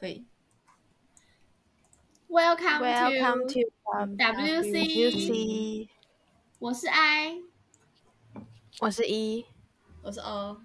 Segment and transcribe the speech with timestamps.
[0.00, 0.24] 可以。
[2.26, 3.70] Welcome, Welcome to,
[4.16, 5.88] WC
[6.58, 7.42] 我是 I，
[8.80, 9.44] 我是一。
[10.00, 10.62] 我是 O。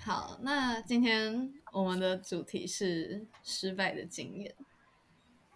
[0.00, 4.56] 好，那今天我们的主题是失败的经验。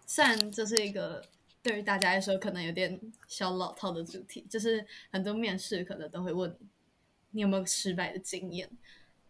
[0.05, 1.21] 虽然这是一个
[1.61, 2.97] 对于大家来说可能有点
[3.27, 6.67] 小老套的主题，就是很多面试可能都会问你，
[7.31, 8.69] 你有没有失败的经验？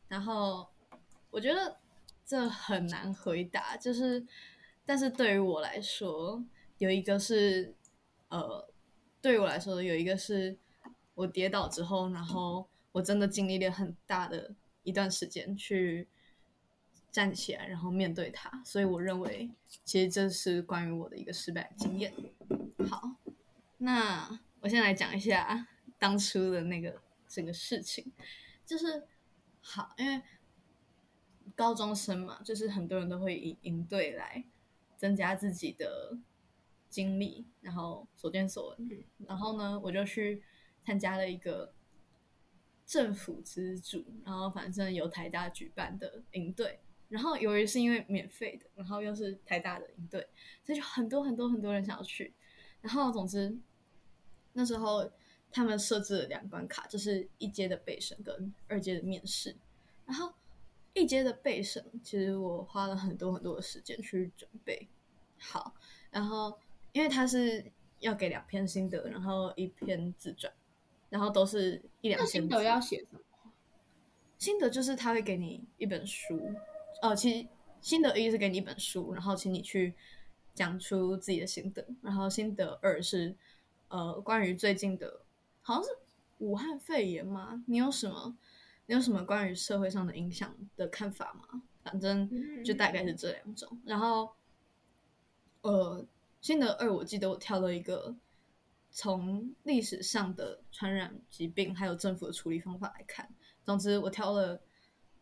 [0.08, 0.70] 然后
[1.32, 1.76] 我觉得
[2.28, 4.28] 这很难回答，就是
[4.86, 6.44] 但是对于我来说，
[6.78, 7.74] 有一个是
[8.28, 8.70] 呃，
[9.22, 10.58] 对于我来说有一个是
[11.16, 14.54] 我跌倒之后，然后我真的经历了很大的
[14.84, 16.10] 一段时间去
[17.10, 19.50] 站起来，然后面对它，所以我认为
[19.86, 22.14] 其实这是关于我的一个失败经验。
[22.90, 23.16] 好，
[23.78, 25.66] 那我先来讲一下
[25.98, 28.12] 当初的那个整个事情，
[28.66, 29.08] 就是
[29.62, 30.22] 好，因为
[31.56, 34.44] 高中生嘛，就是很多人都会以营队来
[34.98, 36.18] 增加自己的
[36.90, 39.04] 经历，然后所见所闻。
[39.26, 40.42] 然后呢，我就去
[40.86, 41.74] 参加了一个
[42.86, 46.80] 政府资助，然后反正由台大举办的营队。
[47.10, 50.28] 然后由于是因为免费的，然后又是台大的营队，
[50.66, 52.34] 所以就很多很多很多人想要去。
[52.82, 53.58] 然后总之
[54.52, 55.10] 那时候
[55.50, 59.56] 他们设置了两关卡，就是一阶的备审跟二阶的面试。
[60.06, 60.34] 然后
[60.98, 64.88] 一阶的背审，其实我花了很多很多的时间去准备
[65.40, 65.74] 好。
[66.10, 66.58] 然后
[66.92, 70.52] 因为他是要给两篇心得，然后一篇自传，
[71.10, 72.48] 然后都是一两那千字。
[72.48, 73.20] 心得要写什么？
[74.38, 76.54] 心得就是他会给你一本书，
[77.02, 77.48] 哦，其实
[77.82, 79.94] 心得一是给你一本书，然后请你去
[80.54, 83.36] 讲出自己的心得，然后心得二是
[83.90, 85.22] 呃关于最近的，
[85.62, 85.90] 好像是
[86.38, 87.64] 武汉肺炎吗？
[87.68, 88.38] 你有什么
[88.88, 91.62] 你有什么关于社会上的影响的看法吗？
[91.84, 92.30] 反正
[92.66, 94.34] 就大概是这两种，然后
[95.62, 96.06] 呃
[96.42, 98.16] 心得二我记得我挑了一个。
[98.90, 103.30] 从历史上的传染疾病还有政府的处理方法来看，
[103.64, 104.60] 总之，我挑了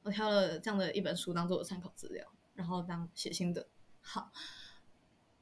[0.04, 3.68] 我挑了这样的一本书当做我参考资料，然后当写心得。
[4.00, 4.32] 好，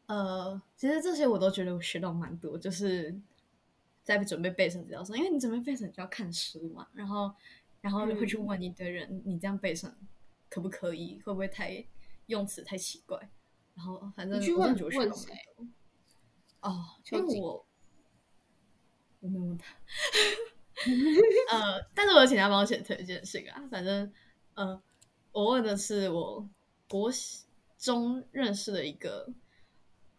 [0.07, 3.15] 呃，其实这些我都觉得我学到蛮多，就是
[4.03, 7.31] 在准备背审资料上，因为你准备备审就要看书嘛，然后
[7.83, 9.91] 然后会去问一堆人，你这样背诵
[10.49, 11.21] 可不可以？
[11.25, 11.85] 会不会太
[12.27, 13.19] 用词太奇怪？
[13.75, 14.73] 然后反正你去问
[15.13, 15.35] 谁。
[16.61, 17.67] 哦，邱景因为我
[19.19, 19.75] 我没有问他。
[21.51, 23.67] 呃，但是我有请他帮我写推荐信啊。
[23.69, 24.09] 反正
[24.53, 24.81] 呃，
[25.33, 26.49] 我问的是我
[26.87, 27.11] 国
[27.77, 29.29] 中认识的一个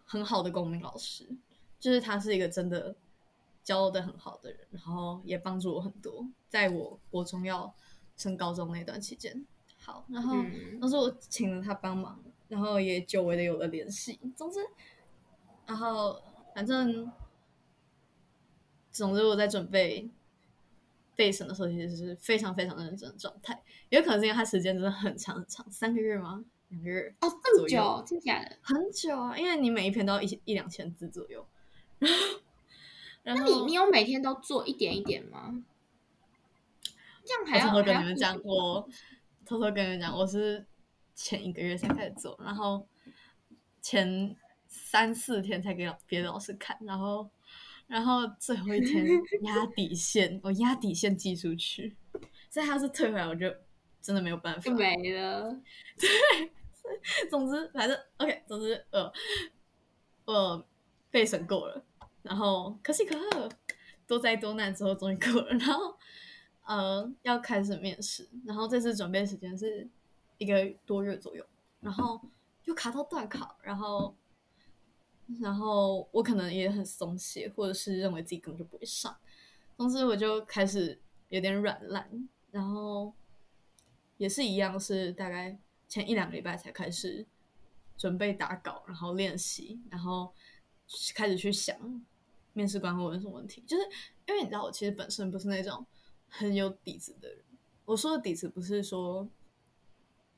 [0.04, 1.26] 很好的公民老师，
[1.80, 2.94] 就是他是一个真的
[3.64, 7.74] 教的很好的人，然后也帮助我很多，在我国中要
[8.16, 9.44] 升高中那段期间。
[9.78, 14.20] 好，然后嗯当时我请了他帮忙，然后也久违的有了联系。
[14.36, 14.60] 总之，
[15.66, 16.22] 然后
[16.54, 17.10] 反正
[18.90, 20.08] 总之我在准备
[21.16, 23.62] 备审的时候，其实是非常非常认真的状态。
[23.88, 26.44] 有可能是因为他时间真的很长很长，三个月吗？
[26.68, 27.14] 两个月？
[27.20, 28.56] 哦，这么久，真假的？
[28.62, 31.46] 很久啊，因为你每一篇都要一一两千字左右。
[31.98, 32.16] 然 后
[33.24, 35.64] 那你你有每天都做一点一点吗？
[37.24, 38.88] 这样还要我偷偷跟你们讲，我
[39.46, 40.66] 偷偷跟你们讲，我是
[41.14, 42.86] 前一个月才开始做，然后
[43.80, 44.36] 前
[44.68, 47.30] 三四天才给老别的老师看，然后
[47.86, 49.06] 然后最后一天
[49.42, 51.96] 压底线，我压底线寄出去，
[52.50, 53.50] 所以他要是退回来，我就
[54.02, 54.74] 真的没有办法就。
[54.74, 55.58] 没了。
[57.30, 59.10] 总之，反正 OK，总之呃，
[60.26, 60.66] 我
[61.10, 61.82] 备审过了，
[62.24, 63.48] 然后可喜可贺，
[64.06, 65.94] 多灾多难之后终于过了，然后
[66.64, 69.86] 呃要开始面试，然后这次准备时间是
[70.38, 71.44] 一个多月左右，
[71.80, 72.20] 然后
[72.64, 74.16] 又卡到断考，然后
[75.40, 79.14] 然后我可能也很松懈，或者是认为自己根本就不会上，
[79.76, 80.98] 总之我就开始
[81.28, 83.12] 有点软烂，然后
[84.16, 85.58] 也是一样，是大概
[85.88, 87.26] 前一两个礼拜才开始
[87.98, 90.32] 准备打稿，然后练习，然后
[91.14, 91.76] 开始去想
[92.54, 93.62] 面试官会问什么问题。
[93.66, 93.82] 就是
[94.26, 95.84] 因为你知道，我其实本身不是那种
[96.28, 97.38] 很有底子的人。
[97.84, 99.28] 我说的底子不是说，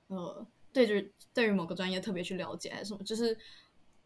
[0.08, 3.38] 呃，对于对于某个专业特别去了解还是什么，就是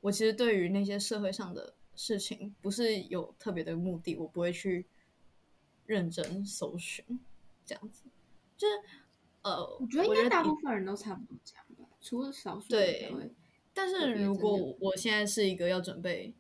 [0.02, 4.84] 我其实对于那些社会上的事情不是有特别的目的，我不会去
[5.86, 7.02] 认真搜寻
[7.64, 8.02] 这样子。
[8.58, 8.74] 就是
[9.42, 13.10] 呃，我觉得应该大部分人都差不多这样吧，除了少数对。
[13.72, 16.34] 但是如果我现在是一个要准备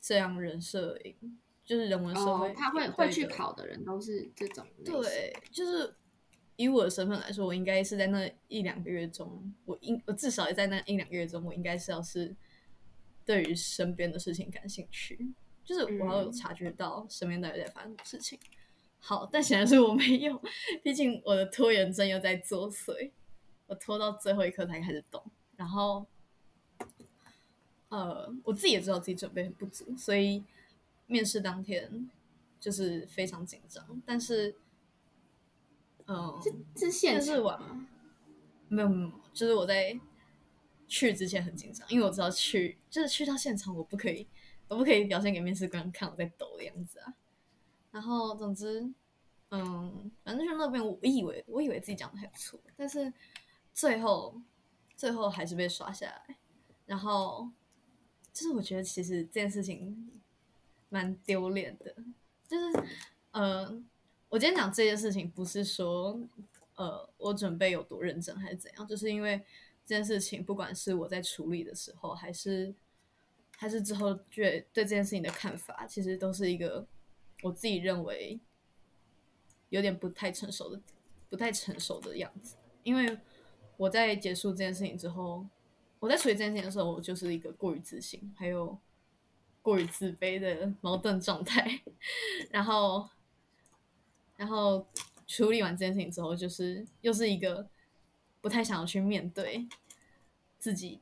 [0.00, 3.26] 这样人设营，就是人文社会，哦，他会会去。
[3.26, 5.94] 考的人都是这种对，就是
[6.56, 12.34] 以我的身份来说，我应该是在那一两个月中，我应我至少也在那一两个月中，我应该是要是
[13.24, 15.32] 对于身边的事情感兴趣，
[15.64, 18.38] 就是我要有嗯察觉到身边到底在发生什么事情。
[19.00, 20.42] 好，但显然是我没有，
[20.82, 23.12] 毕竟我的拖延症又在作祟，
[23.66, 25.22] 我拖到最后一刻才开始动，
[25.54, 26.04] 然后，
[27.88, 30.44] 呃，我自己也知道自己准备很不足，所以
[31.06, 32.10] 面试当天
[32.60, 34.54] 就是非常紧张，但是，
[36.06, 36.38] 嗯、
[36.76, 37.86] 是现但是我场吗？
[38.68, 39.98] 没有没有，就是我在
[40.86, 44.26] 去之前很紧张，因为我知道去就是去到现场，我不可以，
[44.68, 47.14] 我不可以表现给面试官看我在抖的样子啊。
[47.90, 48.86] 然后总之，
[49.50, 53.10] 嗯，反正去那边，我以为我以为自己讲的还不错，但是
[53.72, 54.38] 最后
[54.94, 56.36] 最后还是被刷下来。
[56.84, 57.48] 然后
[58.38, 60.12] 就是我觉得其实这件事情
[60.90, 61.92] 蛮丢脸的，
[62.46, 62.84] 就是
[63.32, 63.68] 呃，
[64.28, 66.20] 我今天讲这件事情不是说
[66.76, 69.38] 呃我准备有多认真还是怎样，就是因为
[69.84, 72.72] 这件事情，不管是我在处理的时候，还是
[73.56, 76.86] 还是之后对对这件事情的看法，其实都是一个
[77.42, 78.38] 我自己认为
[79.70, 80.80] 有点不太成熟的、
[81.28, 82.54] 不太成熟的样子。
[82.84, 83.18] 因为
[83.76, 85.44] 我在结束这件事情之后，
[86.00, 88.78] 我在处理这件事情的时候，我就是一个过于自信，还有
[89.62, 91.80] 过于自卑的矛盾状态。
[92.50, 93.08] 然后，
[94.36, 94.86] 然后
[95.26, 97.68] 处理完这件事情之后，就是又是一个
[98.40, 99.66] 不太想要去面对
[100.58, 101.00] 自己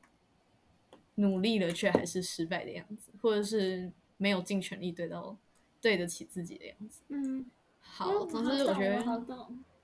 [1.15, 5.37] 努力了却还是失败的样子，或者是没有尽全力对到
[5.79, 7.01] 对得起自己的样子。
[7.09, 7.45] 嗯，
[7.79, 9.03] 好，嗯总之我觉得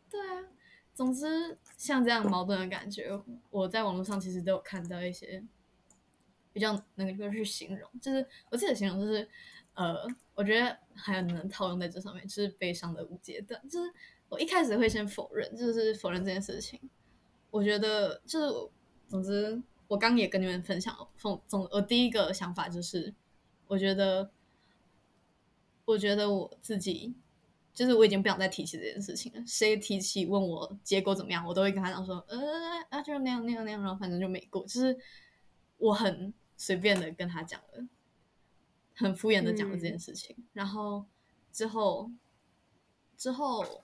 [0.10, 0.46] 对啊，
[0.94, 3.12] 总之像这样矛盾的感觉，
[3.50, 5.44] 我在网络上其实都有看到一些
[6.54, 9.28] 比较能够去形容，就是我自己的形容就是，
[9.74, 13.92] 呃，我觉得还有能套用在这上面，就是悲伤的五阶段，就是
[14.30, 16.80] 我一开始会先否认，就是否认这件事情，
[17.52, 18.70] 我觉得就是
[19.10, 23.14] 总之我刚也跟你们分享，总总我第一个想法就是，
[23.68, 24.32] 我觉得
[25.84, 27.14] 我觉得我自己
[27.74, 29.44] 就是我已经不想再提起这件事情了。
[29.48, 32.40] 谁提起问我结果怎么样，我都会跟他讲说，呃
[32.90, 34.62] 啊，就那样那样那样，然后反正就没过。
[34.64, 34.96] 就是
[35.78, 37.88] 我很随便的跟他讲了，
[38.96, 40.36] 很敷衍的讲了这件事情。
[40.54, 41.04] 然后
[41.52, 42.12] 之后
[43.18, 43.84] 之后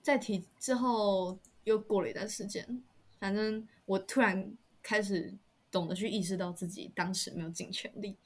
[0.00, 2.82] 再提之后又过了一段时间，
[3.18, 5.34] 反正我突然开始
[5.72, 8.16] 懂得去意识到自己当时没有尽全力，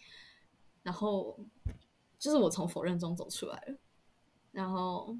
[0.82, 1.38] 然后
[2.19, 3.76] 就是我从否认中走出来了。
[4.55, 5.15] 然后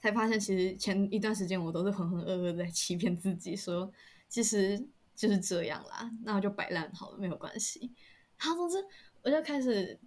[0.00, 3.92] 才发现，其实前一段时间我都是浑浑噩噩在欺骗自己，说
[4.28, 4.82] 其实
[5.14, 7.92] 就是这样啦，那我就摆烂好了，没有关系。
[8.36, 8.84] 好，总之
[9.22, 9.98] 我就开始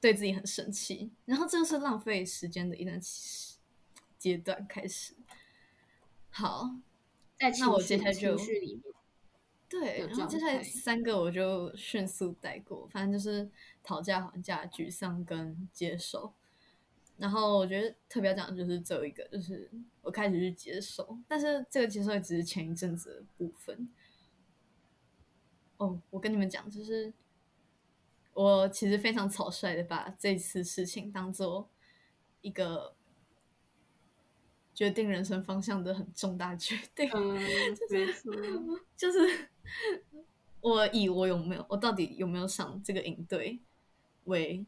[0.00, 2.98] 对自己很生气，然后这就是浪费时间的一段
[4.18, 5.14] 阶段开始。
[6.30, 6.76] 好，
[7.38, 8.82] 在那我接下来就情绪里面，
[9.68, 13.50] 对，的然后接下来三个我就迅速带过，反正就是
[13.88, 16.34] 讨价还价、沮丧跟接受。
[17.16, 19.70] 然后我觉得特别要讲的就是最后一个，就是
[20.02, 23.88] 我开始去接受，但是这个接受也只是前一阵子的部分。
[25.78, 27.12] 哦，我跟你们讲，就是
[28.34, 31.68] 我其实非常草率的把这次事情当做
[32.42, 32.94] 一个
[34.74, 37.10] 决定人生方向的很重大决定。
[37.14, 37.34] 嗯，
[37.90, 38.32] 没错，
[38.96, 39.48] 就是
[40.60, 43.58] 我以我有没有，我到底有没有上这个营队
[44.28, 44.64] 为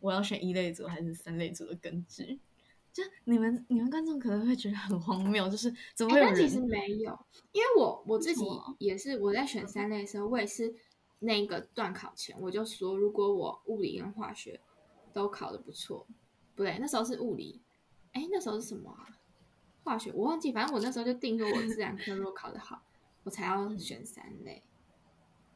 [0.00, 2.40] 我要选一类组还是三类组的根据。
[2.92, 6.34] 就你们你们观众可能会觉得很荒谬，就是怎么会有人？
[6.34, 7.18] 哎但其实没有，
[7.52, 8.44] 因为我我自己
[8.78, 10.72] 也是我在选三类的时候，我也是
[11.18, 14.60] 那个段考前我就说，如果我物理跟化学
[15.12, 16.06] 都考的不错，
[16.54, 17.60] 不对，那时候是物理，
[18.12, 19.08] 哎，那时候是什么啊？
[19.82, 22.80] 化学我忘记，反正我那时候就定说，我自然科如果考得好，
[23.24, 24.62] 我才要选三类。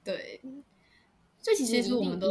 [0.03, 0.41] 对，
[1.39, 2.27] 所以其实我们都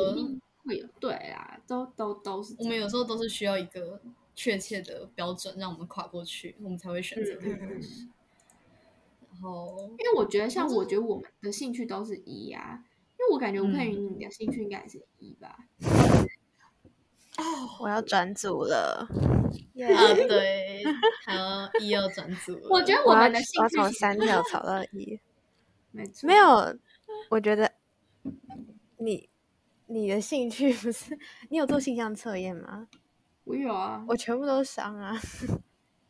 [0.68, 2.56] 会有对啊，都都都是。
[2.60, 4.00] 我们有时候都是需要一个
[4.36, 8.10] 确切的标准让我们跨过去，我们才会选择嗯那个东西。
[9.32, 12.84] 然后因为我觉得像我我觉得我们的兴趣都是一啊，
[13.20, 15.58] 因为我感觉吴佩云你的兴趣应该也是一吧。
[17.38, 17.44] 哦
[17.80, 19.08] 我要转组了，
[19.76, 20.84] 耶啊，对，
[21.24, 22.60] 还要一要转组。
[22.68, 25.20] 我觉得我们的兴我要从趣其实三跳炒到一，
[25.92, 26.76] 没错，没有，
[27.30, 27.72] 我觉得
[28.98, 29.30] 你
[29.88, 31.18] 你的兴趣不是
[31.50, 32.88] 你有做性向测验吗？
[33.46, 34.04] 我有啊。
[34.08, 35.18] 我全部都伤啊，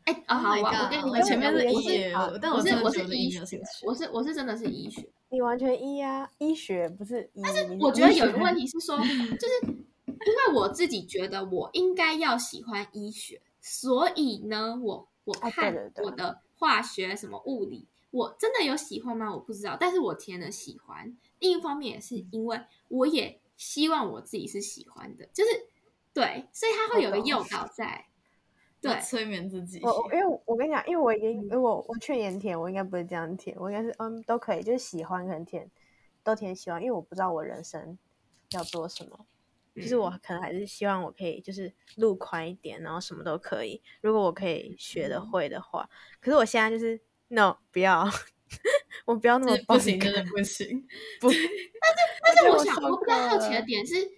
[0.05, 3.62] 哎啊 Oh 好，my 我我跟你我前面是一耶，好我但我是我是医学。
[3.86, 5.07] 我是我是真的是医学。
[5.29, 7.41] 你完全医啊，医学不是一。
[7.41, 19.31] 你是我觉得有一个问题是说， 就是因为我自己觉得我应该要喜欢医学，所以呢，我我看我的化学什么物理，我真的有喜欢吗？
[19.34, 21.15] 我不知道，但是我填了喜欢。
[21.39, 25.67] 另一方面也是因为我也希望我自己是喜欢的，就是
[26.13, 28.05] 对，所以他会有个诱导在。
[28.79, 29.79] 对，催眠自己。
[29.81, 35.69] 我我因为我我跟你讲，因为我已经，因为我我去年填，我应该不会这样填，我应该是嗯都可以，就是喜欢可能填
[36.23, 37.97] 都填喜欢，因为我不知道我人生
[38.51, 39.25] 要做什么，
[39.75, 45.89] 就是嗯我可能还是希望我可以就是路宽一点，然后什么都可以，如果我可以学的嗯会的话，
[46.21, 48.07] 可是我现在就是 no 不要，
[49.05, 50.87] 我不要那么不行，真的不行。
[51.19, 51.47] 不，但是
[52.23, 54.11] 但是我想，受我比较好奇的点是，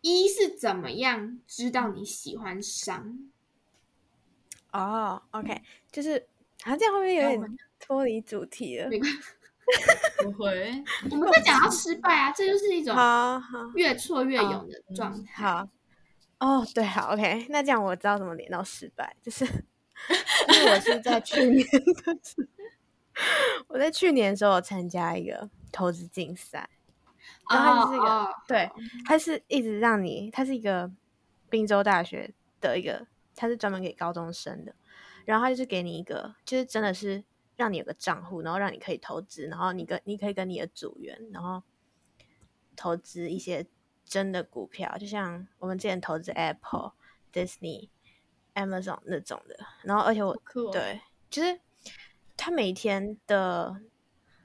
[0.00, 3.18] 一是怎么样知道你喜欢上？
[4.72, 5.62] 哦，OK，
[5.92, 6.26] 就是
[6.64, 8.90] 啊，这样会不会有点脱离主题了？
[10.22, 15.42] 不会，我们在讲到失败啊，这就是一种好好越挫越勇的状态。
[15.42, 15.68] 好，
[16.38, 19.50] 哦，对，好，OK，那这样我知道怎么连到失败，就是因
[20.64, 21.78] 为我是在去年的
[22.22, 22.63] 时候，
[23.68, 26.68] 我在去年的时候有参加一个投资竞赛，
[27.50, 28.70] 然后它就是一个、对，
[29.04, 30.90] 它是一直让你，它是一个
[31.48, 34.74] 滨州大学的一个，它是专门给高中生的，
[35.24, 37.24] 然后它就是给你一个，就是真的是
[37.56, 41.62] 让你有个账户，然后让你可以投资，然后你跟你可以跟你的组员，然后
[42.76, 43.66] 投资一些
[44.04, 46.92] 真的股票，就像我们之前投资 Apple、
[47.32, 47.88] Disney、
[48.54, 50.36] Amazon 那种的，然后而且我
[50.72, 51.60] 对，就是
[52.44, 53.80] 它每天的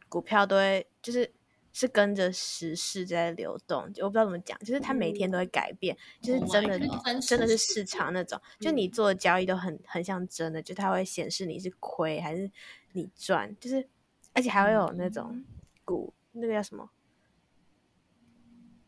[0.07, 1.29] 股票都会就是
[1.73, 8.77] 是跟着时事在流动，我不知道怎么讲，就是他每天都会改变，就是 Oh 真的真真的是市场那种，就嗯。
[8.77, 12.49] 你做的交易都很很像真的，就它会显示你是亏还是
[12.93, 13.85] 你赚，就是
[14.31, 15.43] 而且还会有那种
[15.83, 16.89] 股那个叫什么，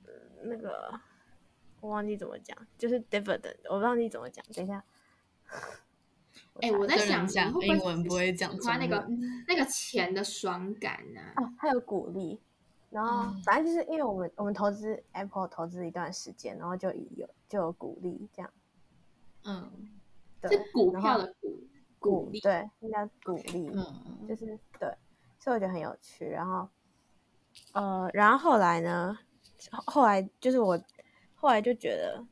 [0.05, 0.13] 呃
[0.45, 0.97] 那个
[1.81, 4.81] 我忘记怎么讲，就是 dividend，我忘记怎么讲，等一下。
[6.61, 9.07] 哎、我在想，讲你会英不会文不会讲喜欢那个
[9.47, 12.39] 那个钱的爽感呢、哦，还有鼓励，
[12.89, 18.51] 然后嗯反正就是因为我们我们投资 Apple 投资一段时间，然后就有就有鼓励这样，
[19.43, 19.89] 嗯
[20.41, 21.63] 对，是股然后票的股
[21.99, 22.39] 鼓励。
[22.39, 24.89] 对，应该鼓励，嗯，就是对，
[25.39, 26.25] 所以我觉得很有趣。
[26.25, 26.67] 然后，
[27.73, 29.17] 呃，然后后来呢，
[29.71, 30.79] 后后来就是我
[31.35, 32.23] 后来就觉得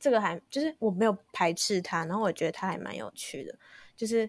[0.00, 3.54] 这个还就是我没有排斥它，然后我觉得它还蛮有趣的，
[3.94, 4.28] 就是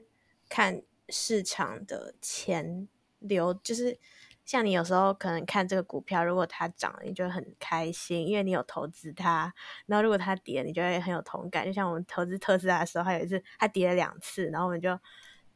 [0.50, 2.88] 看市场的钱
[3.20, 3.98] 流，就是
[4.44, 9.50] 像你有时候可能看这个股票，如果它涨了，你就会很开心，因为你有投资它；
[9.86, 11.66] 然后如果它跌了，你就会很有同感。
[11.66, 15.00] 就像我们投资特斯拉的时候，还有一次它跌了两次，然后我们就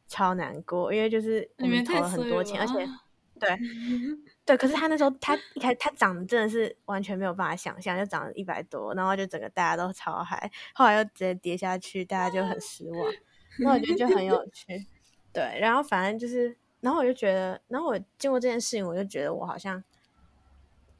[0.08, 3.02] 超难过，因为就是我你们投了很多钱，而且吧
[3.38, 3.50] 对
[4.46, 13.12] 对，可是他那时候他一开他涨的真的是完全没有办法想象，就涨了一百多，然后就整个大家都超嗨，后来又直接跌下去，大家就很失望。
[13.58, 14.86] 那我觉得就很有趣，
[15.32, 19.82] 对，然后反正就是，然后我就觉得，然后我经过这件事情，我就觉得我好像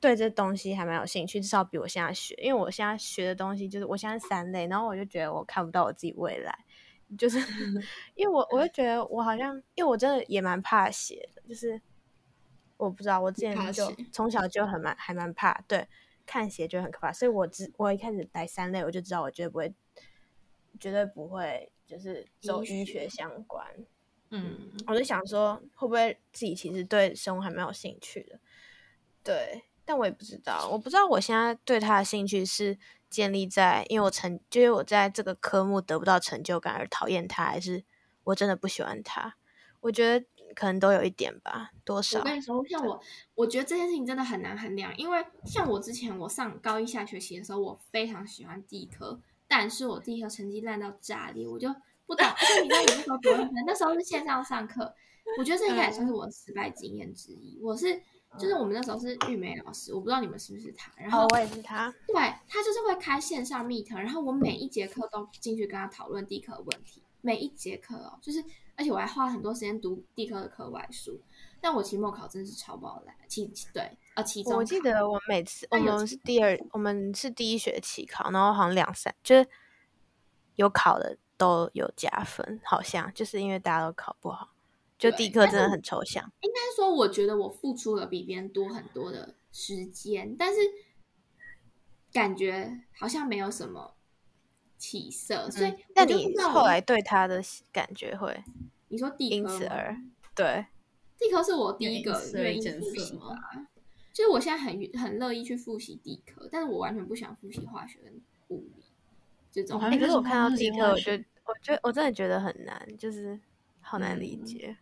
[0.00, 6.58] 对这东西还蛮有兴趣，至少比我现在学，因为我现在学的东西就是我现在三类，然后我就觉得我看不到我自己未来，
[7.16, 7.38] 就是
[8.16, 11.80] 因为我我就觉得我好像，因为我真的也蛮怕写的，就是
[12.76, 15.88] 我不知道我之前就从小就很蛮还蛮怕，对，
[16.26, 19.74] 看鞋就很可怕，所以我只我一开始来三类，我就知道我绝对不会，
[20.78, 23.66] 绝对不会就是走医学医学相关，
[24.30, 28.38] 嗯，我就想说，会不会自己其实对生物还蛮有兴趣的？
[29.22, 32.78] 对，但我也不知道，我不知道我现在对它的兴趣是
[33.08, 37.84] 建立在因为我成，就是我在这个科目得不到成就感而讨厌它，还是
[38.24, 39.36] 我真的不喜欢它？
[39.80, 42.24] 我觉得可能都有一点吧，多少我。
[42.24, 42.98] 跟你说，像我，
[43.34, 51.68] 我觉得这件事情真的很难衡量，因为像我之前我上高一下学期的时候，我非常喜欢地科，但是我地科成绩烂到炸裂，我就
[52.06, 52.26] 不懂。
[52.26, 54.94] 而且你知道我那时候多认真，那时候是线上上课，
[55.38, 57.60] 我觉得这应该也算是我的失败经验之一。
[57.62, 58.00] 我是
[58.38, 61.94] 就是我们那时候是玉梅老师，我不知道你们是不是他，然后哦，我也是他。
[62.06, 62.14] 对
[62.48, 68.38] 他就是会开线上 meet，然后我每一节课都进去跟他讨论地科的问题，每一节课哦，就是
[68.76, 71.20] 而且我还花很多时间读地科的课外书，
[71.60, 79.48] 但我期末考真的是超爆烂，期对呃期中我记得我每次我们是第二，我们是第一学期考，然后好像两三就是
[80.54, 84.50] 有考的都有加分，好像就是因为大家都考不好，
[84.96, 86.30] 就对地科真的很抽象。
[86.42, 90.60] 应该说我觉得我付出了比别人多很多的时间，但是
[92.12, 93.95] 感觉好像没有什么
[94.78, 97.42] 起色，所以嗯那你后来对他的
[97.72, 98.44] 感觉会
[98.88, 99.96] 你说地因科因此而
[100.34, 100.66] 对
[101.18, 103.38] 地科是我第一个愿意复习的、
[104.12, 108.84] 就是我现在很很乐意去复习地科，但是我完全不想复习化学跟物理，
[109.50, 113.38] 这种可是我看到那地科，我觉得，我觉得我真的觉得很难，就是
[113.80, 114.76] 好难理嗯解。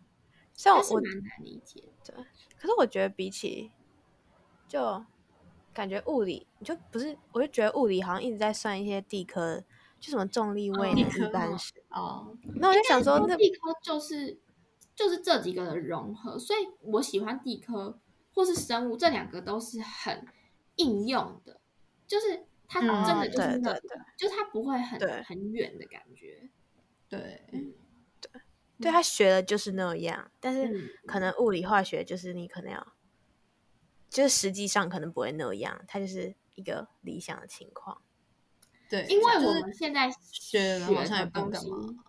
[0.54, 2.14] 像我，但是蛮难理解对。
[2.56, 3.72] 可是我觉得比起，
[4.68, 5.04] 就
[5.72, 9.64] 感觉物理，你就不是，我就觉得物理好像一直在算一些地科，
[10.04, 11.72] 就什么重力位一般是。
[11.88, 14.38] 哦，那我就想说，那地科就是
[14.94, 17.98] 就是这几个的融合，所以我喜欢地科
[18.34, 20.26] 或是生物这两个都是很
[20.76, 21.58] 应用的，
[22.06, 26.50] 就是它嗯真的就是那，对对对就是它不会很很远的感觉。
[27.08, 27.42] 对，
[28.20, 28.42] 对，
[28.78, 32.92] 对他学的就是那样，但是嗯，可能物理化学就是你可能要，
[34.10, 38.02] 就是实际上可能不会那样，它就是一个理想的情况。
[38.94, 42.04] 对，因为我们现在学了好像也的东西不干嘛。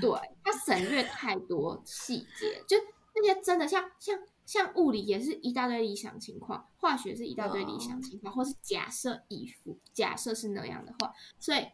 [0.00, 0.10] 对，
[0.42, 2.76] 它省略太多细节，就
[3.14, 11.66] 那些真的像像像物理也是一大堆理想情况，化学是一大堆理想情况，或是假设以服假设是那样的话，所以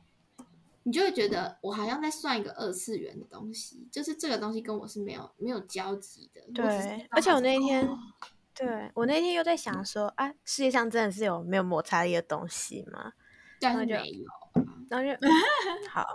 [0.85, 6.41] 你就会觉得我好像在算一个二次元的东西，就是这个东西跟我是没有没有交集的。
[6.53, 7.99] 对而且我那一天，哦
[8.55, 13.15] 对我那天又在想说，啊，世界上真的是有没有摩擦力的东西吗？
[13.63, 14.25] 但是那就没有，
[14.91, 15.29] 然后就
[15.89, 16.07] 好，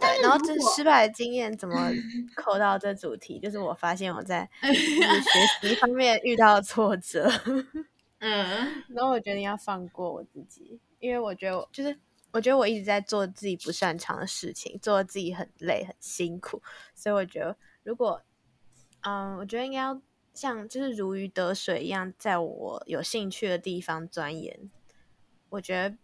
[0.00, 1.90] 对，然后这失败的经验怎么
[2.34, 3.38] 扣到这主题？
[3.38, 7.30] 就是我发现我在 学习方面遇到挫折，
[8.18, 11.96] 嗯，然后我决定要放过我自己，因为我觉得我就是
[12.32, 16.62] 我觉得我一直在做自己不擅长的事情，做自己很累很辛苦，
[16.94, 18.22] 所以我觉得如果
[19.02, 20.00] 嗯，我觉得应该要
[20.32, 24.70] 像就是如鱼得水一样，在我有兴趣的地方钻研。
[25.50, 25.96] 我觉得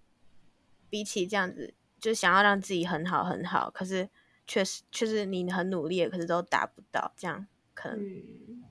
[0.90, 4.09] 比起这样子，就想要让自己很好很好，可是
[4.47, 8.64] 确实确实你很努力，可是都达不到，这样可能、嗯。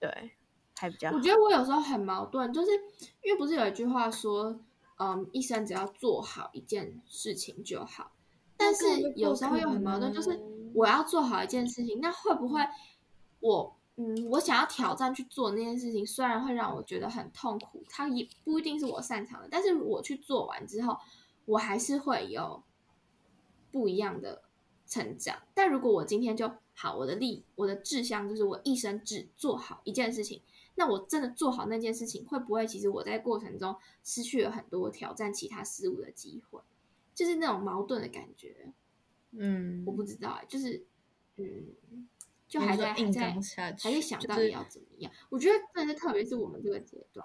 [0.00, 0.32] 对
[0.76, 1.20] 还比较好我。
[1.22, 2.70] 觉得我有时候很矛盾，就是
[3.22, 4.60] 因为不是有一句话说，
[4.98, 8.12] 嗯，一生只要做好一件事情就好。
[8.56, 10.38] 但是有时候又很矛盾，就是
[10.74, 12.60] 我要做好一件事情，那会不会
[13.40, 20.98] 我嗯，我想要挑战去做那件事情，虽然会让我觉得很痛苦，它也不一定是我擅长的，但是我去做完之后，
[21.46, 22.62] 我还是会有
[23.70, 24.44] 不一样的
[24.86, 25.42] 成长。
[25.54, 30.42] 但如果我今天就好，我的力，我的志向就是我一生只做好一件事情，
[30.74, 36.60] 那我真的做好那件事情，会不会其实我在过程中失去了很多挑战其他事物的机会？
[37.14, 38.72] 就是那种矛盾的感觉，
[39.30, 40.84] 嗯，我不知道哎、就是
[41.36, 42.08] 嗯，
[42.48, 45.12] 就还在还在刚下去，还在想到底要怎么样。
[45.28, 47.24] 我觉得真的是特别是我们这个阶段，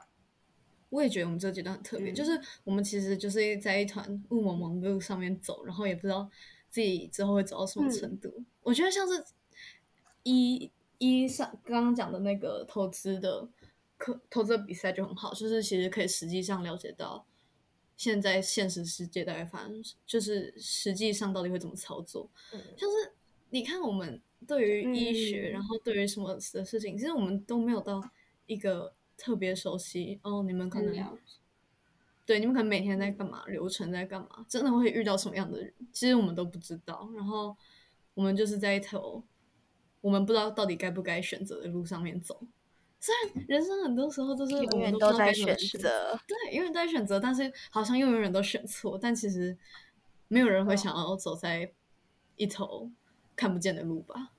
[0.90, 6.30] 我也觉得我们这个阶段很特别，嗯就是我们其实就是在一团雾蒙蒙的路上面走，然后也不知道
[6.70, 8.44] 自己之后会走到什么程度。
[8.62, 9.24] 我觉得像是
[10.24, 13.48] 一一上刚刚讲的那个投资的
[13.98, 17.26] 课投资的比赛就很好，就是其实可以实际上了解到
[17.96, 22.30] 现在现实世界大概发生，就是实际上到底会怎么操作。
[22.52, 23.14] 嗯像是
[23.52, 28.02] 你看我们对于医学，嗯然后对于什么的事情，其实我们都没有到
[28.46, 30.20] 一个特别熟悉。
[30.24, 31.18] 哦，你们可能。
[32.26, 37.10] 对你们可能每天在干嘛，流程在干嘛，真的会遇到什么样的人，其实我们都不知道。
[37.16, 37.58] 然后
[38.14, 39.24] 我们就是在一条
[40.00, 42.40] 我们不知道到底该不该选择的路上面走。
[43.00, 49.58] 虽然人生很多时候都是我永远们都在选择，对，永远都在选择，但是好像又永远都选错，但其实
[50.28, 51.74] 没有人会想要走在
[52.36, 52.92] 一头
[53.36, 54.34] 看不见的路吧？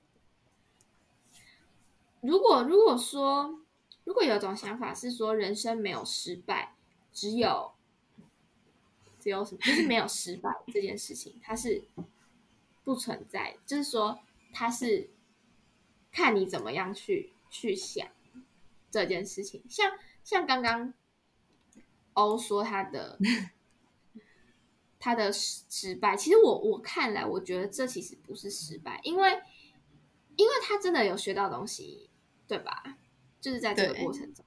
[2.21, 3.59] 如果如果说，
[4.11, 6.75] 如果有一种想法是说人生没有失败，
[7.13, 7.71] 只有
[9.21, 11.85] 只有什么，就是没有失败这件事情，它是
[12.83, 14.19] 不存在，就是说
[14.51, 15.11] 它是
[16.11, 18.05] 看你怎么样去去想
[18.89, 19.63] 这件事情。
[19.69, 20.93] 像像刚刚
[22.11, 23.17] 欧说他的
[24.99, 29.41] 他的失失败，其实我我看来，我觉得这其实不是失败，因为
[30.35, 32.09] 因为他真的有学到东西，
[32.45, 32.97] 对吧？
[33.41, 34.45] 就是在这个过程中，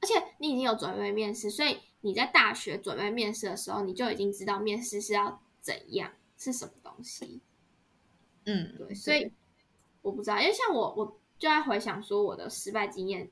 [0.00, 7.40] 而且你已经有准备面试，所以你在大学准备面试的时候，你就已经知道面试是要怎样，是什么东西。
[8.44, 9.32] 嗯，对，所以
[10.02, 13.30] 我不知道，因为像我，我就在回想说我的失败经验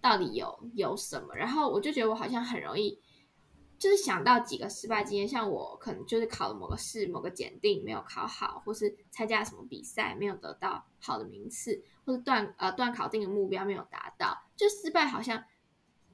[0.00, 3.00] 到底有有什么，然后我就觉得我好像很容易，
[3.78, 15.44] 就是想到几个失败经验，像我可能就是考了某个试、某个检定没有考好，或是参加什么比赛没有得到好的名次，或是段呃段考定的目标没有达到，就失败好像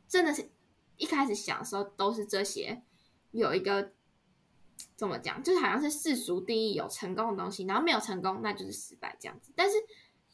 [0.06, 0.48] 真的是
[0.98, 2.82] 一开始想的时候都是这些，
[3.32, 3.92] 有一个
[4.94, 9.50] 怎么讲，就是好像是世俗定义有成功的东西，然后没有成功那就是失败这样子。
[9.56, 9.76] 但是，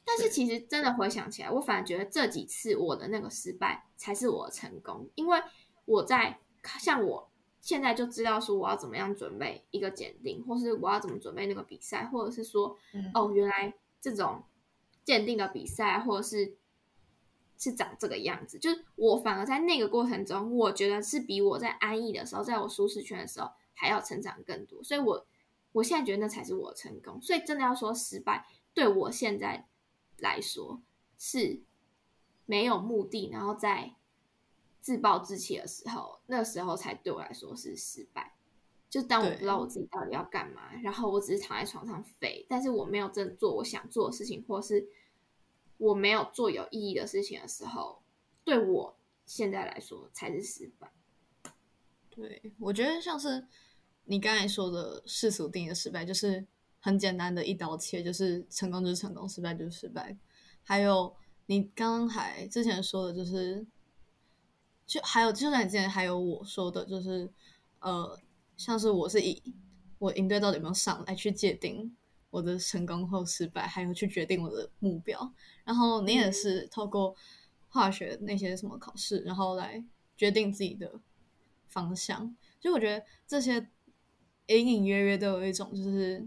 [0.05, 5.41] 但是其实真的回想起来，我反而觉得这几次我的那个失败才是我的成功，因为
[5.85, 6.41] 我在
[6.79, 13.11] 像我现在就知道说我要怎么样准备一个检定，或是我要怎么准备那个比赛，或者是说，嗯。
[13.15, 14.43] 哦，原来这种
[15.05, 16.57] 鉴定的比赛，或者是
[17.61, 18.59] 是长这个样子。
[18.59, 24.83] 就是我反而在那个过程中，我觉得是比我在安逸的时候，在我舒适圈的时候还要成长更多。
[24.83, 25.27] 所以我
[25.73, 27.21] 我现在觉得那才是我的成功。
[27.23, 29.69] 所以真的要说失败，对我现在
[30.17, 30.81] 来说
[31.19, 31.61] 是
[32.47, 33.95] 没有目的，然后在
[34.81, 38.35] 自暴自弃的时候，那时候才对我来说是失败。
[38.89, 44.89] 就当我不知道我自己到底要干嘛，然后我只是躺在床上废，但是我没有真的做我想做的事情，或是
[45.81, 48.03] 我没有做有意义的事情的时候，
[48.45, 50.93] 对我现在来说才是失败。
[52.11, 53.47] 对，我觉得像是
[54.05, 56.47] 你刚才说的世俗定义的失败，就是
[56.81, 60.15] 很简单的一刀切，就是成功就是成功，失败就是失败。
[60.63, 61.17] 还有
[61.47, 63.67] 你刚刚还之前说的，就是
[64.87, 67.33] 就还有就算你之前还有我说的，就是
[67.79, 68.21] 呃，
[68.59, 69.43] 像是我是以
[69.99, 71.97] 我营队到底有没有上来去界定
[72.31, 75.33] 我的成功或失败，还有去决定我的目标。
[75.65, 77.15] 然后你也是透过
[77.69, 79.85] 化学那些什么考试，然后来
[80.17, 81.01] 决定自己的
[81.69, 82.37] 方向。
[82.61, 83.69] 就我觉得这些
[84.47, 86.27] 隐隐约约都有一种就是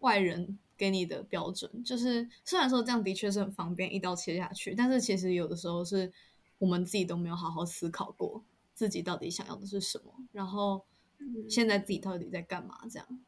[0.00, 6.12] 外人给你的标准，就是虽然说这样的确是很方便一刀切下去，但是其实有的时候是
[6.58, 10.84] 我们自己都没有好好思考过自己到底想要的是什么，然后
[11.18, 13.20] 嗯现在自己到底在干嘛这样。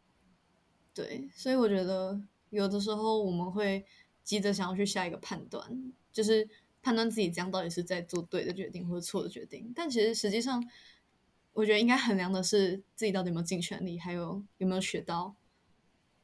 [0.94, 3.84] 对，所以我觉得有的时候我们会
[4.22, 6.48] 急着想要去下一个判断，就是
[6.82, 9.72] 判断自己这样到底是在做对的决定或者错的决定。
[9.74, 10.68] 但其实实际上，
[11.52, 15.34] 我觉得应该衡量的是自己到底有没有尽全力，还有有没有学到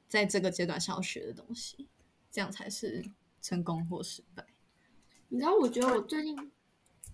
[0.09, 1.88] 在这个阶段想要学的东西，
[2.31, 3.05] 这样才是
[3.40, 4.46] 成功或失败。
[5.29, 6.37] 你知道，我觉得我最近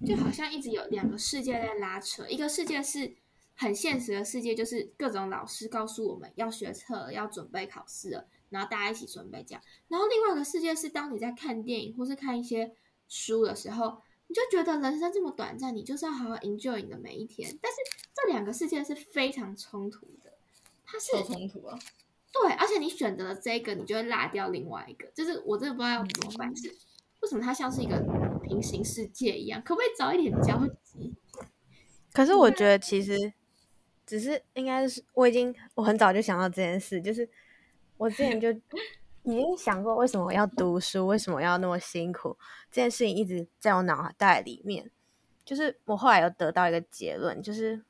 [0.06, 3.14] 就好像一直有两个世界在拉扯，一个世界是
[3.62, 9.62] 很现实的世界，就是各种老师告诉我们要学测了，要准备考试了，然后大家一起准备这样。
[9.86, 12.74] 然后另外一个世界是，当你在看电影或是看一些
[13.08, 17.56] 书的时候，你就觉得人生这么短暂，你就是要好好 enjoy 你的每一天。
[17.62, 17.78] 但是
[18.14, 20.32] 这两个世界是非常冲突的，
[20.84, 21.78] 它是有冲突啊！
[22.32, 25.06] 对，而且你选择了这个，你就会落掉另外一个。
[25.14, 26.68] 就是我真的不知道要怎么办，是
[27.20, 28.02] 为什么它像是一个
[28.42, 29.62] 平行世界一样？
[29.62, 31.14] 可不可以早一点交集？
[32.12, 33.32] 可是我觉得其实
[34.12, 37.26] 只是应该是我已经我很早就想到这件事，就是
[37.96, 38.50] 我之前就
[39.24, 42.36] 已经想过为什么要读书，为什么要那么辛苦，
[42.70, 44.90] 这件事情一直在我脑袋里面。
[45.46, 47.82] 就是我后来有得到一个结论，就是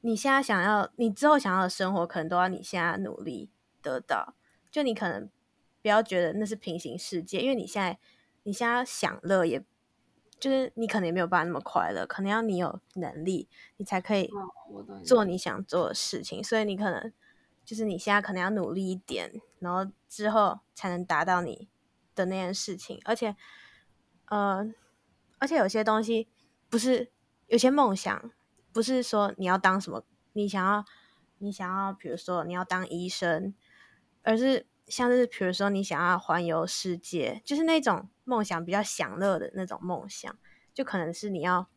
[0.00, 3.50] 你现在想要，你之后想要的生活，可能都要你现在努力
[3.82, 4.34] 得到。
[4.70, 5.28] 就你可能
[5.82, 7.98] 不要觉得那是平行世界，因为你现在
[8.44, 9.62] 你现在享乐也，
[10.40, 14.30] 就是你可能也没有办法那么快乐，可能要你有能力，你才可以
[15.04, 16.42] 做你想做的事情。
[16.42, 17.12] 所以你可能
[17.64, 21.68] 就是你现在可能要努力一点，然后之后才能达到你
[22.14, 22.98] 的那件事情。
[23.04, 23.36] 而且，
[24.30, 24.66] 呃，
[25.38, 26.26] 而且有些东西
[26.70, 27.12] 不是
[27.46, 28.32] 有些梦想，
[28.72, 30.84] 不是说你要当什么，你想要
[31.38, 33.54] 你想要，比如说你要当医生，
[34.22, 40.36] 而是像是比如说你想要环游世界，就是那种梦想比较享乐的那种梦想，
[40.74, 41.68] 就可能是你要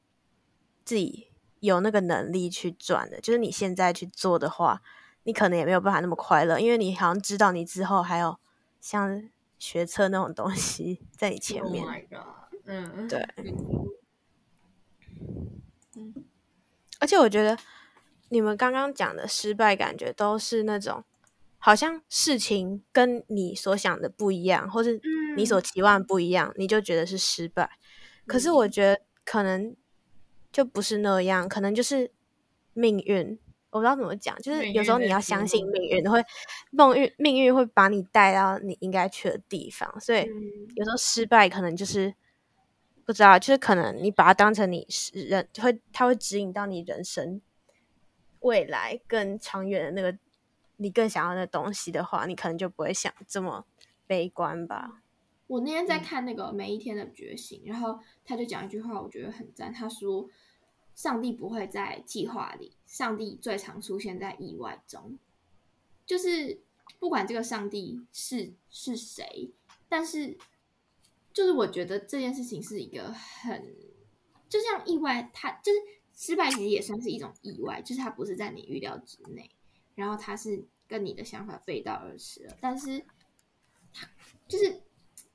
[0.83, 3.21] 自己有那个能力去赚的。
[3.21, 4.81] 就是你现在去做的话，
[5.23, 8.37] 你可能也没有办法那么快乐，因为你好像知道你之后还有
[8.81, 11.85] 像学车那种东西 在你前 Oh 面。
[11.85, 12.27] my god！
[12.65, 13.27] 嗯，对，
[15.95, 16.13] 嗯
[16.99, 17.57] 而且我觉得
[18.29, 21.03] 你们刚刚讲的失败感觉都是那种，
[21.65, 24.99] 好像事情跟你所想的不一样，或是
[25.37, 27.69] 你所嗯期望不一样，你就觉得是失败。
[28.27, 29.73] 可是我觉得可能
[30.51, 32.11] 就不是那样，可能就是
[32.73, 33.39] 命运。
[33.69, 36.21] 我不知道怎么讲，就是有时候你要相信命运会
[36.69, 42.13] 梦运命运会把你带到你应该去的地方，所以嗯有时候失败可能就是
[43.05, 47.41] 不知道，就是可能你把它当成你是人会，它会指引到你人生
[48.41, 50.17] 未来更长远的那个
[50.77, 53.65] 你更想要的东西的话，你可能就不会想这么
[54.07, 55.01] 悲观吧。
[55.47, 59.71] 我那天在看那个每一天的觉醒，然后他就讲一句话，我觉得很赞。
[59.71, 60.27] 他说
[60.95, 65.19] ：“上帝不会在计划里，上帝最常出现在意外中。
[66.05, 66.61] 就是
[66.99, 69.51] 不管这个上帝是是谁，
[69.87, 70.37] 但是
[71.33, 73.75] 就是我觉得这件事情是一个很，
[74.49, 75.79] 就像意外，他就是
[76.15, 79.49] 失败，其实也算是一种意外，就是他不是在你预料之内，
[79.95, 83.03] 然后他是跟你的想法背道而驰了，但是
[83.93, 84.07] 它
[84.47, 84.81] 就是。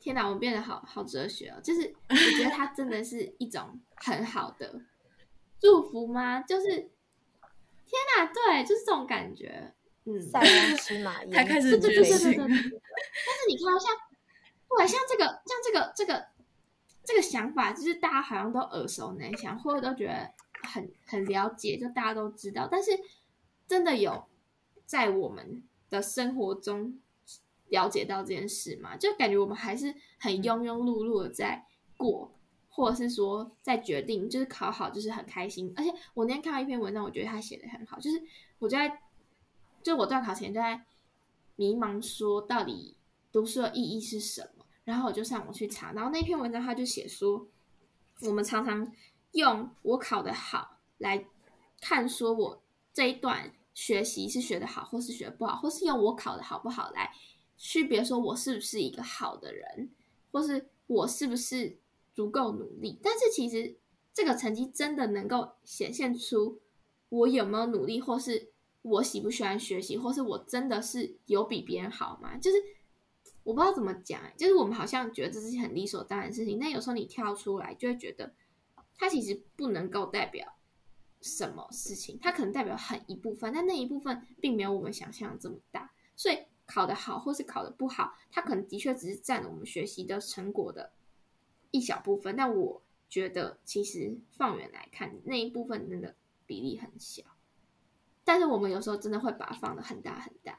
[0.01, 1.61] 天哪，我们变得好好哲学哦！
[1.61, 4.81] 就是我觉得它真的是一种很好的
[5.61, 6.41] 祝福吗？
[6.41, 6.91] 就是天
[8.17, 9.75] 哪，对，就是这种感觉。
[10.05, 12.47] 嗯，塞翁失马 焉，他开始对对对对觉醒对对。
[12.47, 12.81] 对。
[13.27, 13.93] 但是你看，像
[14.69, 16.29] 对，像这个，像这个这个
[17.03, 22.69] 这个想法，就是大家好像都耳熟能详，或者都觉得很很了解，就大家都知道。
[22.71, 22.93] 但是
[23.67, 24.29] 真的有
[24.89, 26.99] 在我们的生活中
[27.69, 28.97] 了解到这件事嘛？
[28.97, 31.67] 就感觉我们还是很庸庸碌碌的在
[31.99, 32.33] 过。
[32.71, 35.73] 或者是说，在决定就是考好，就是很开心。
[35.75, 38.23] 而且我那天看到一篇文章，我觉得他写的很好，就是
[38.61, 39.03] 我就在，
[39.83, 40.81] 就我段考前就在
[41.57, 42.97] 迷茫，说到底
[43.33, 44.65] 读书的意义是什么。
[44.85, 47.49] 然后我就上网去查，然后那篇文章他就写说，
[48.21, 48.93] 我们常常
[49.33, 51.27] 用我考得好来
[51.81, 57.13] 看，说我这一段学习是学的好，或是学不好，或是用我考的好不好来
[57.57, 59.91] 区别说我是不是一个好的人，
[60.33, 61.79] 或是我是不是。
[62.19, 63.77] 足够努力，但是其实
[64.13, 66.59] 这个成绩真的能够显现出
[67.11, 68.51] 我有没有努力，或是
[68.83, 72.37] 我喜不喜欢学习，或是我真的是有比别人好吗？
[72.37, 72.57] 就是
[73.45, 78.35] 我不知道怎么讲，就是我们好像觉得这是很理所当然的事情，但有时候你跳出来就会觉得，
[78.97, 80.58] 它其实不能够代表
[81.21, 85.91] 什么事情，它可能代表很一部分，但那一部分并没有我们想象这么大。
[86.17, 90.93] 所以考得好或是考得不好，它可能的确只是占了我们学习的成果的。
[91.71, 96.15] 一小部分，但我觉得其实放远来看，那一部分真的
[96.47, 97.23] 比例很小。
[98.25, 100.59] 但是我们有时候真的会把它放的很大很大。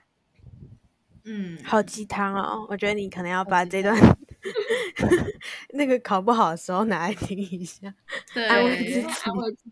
[1.24, 2.65] 嗯，好鸡汤哦！
[2.69, 3.95] 我觉得你可能要把这段
[5.74, 7.93] 那个考不好的时候拿来听一下，
[8.34, 9.72] 对，安慰自己安慰自己，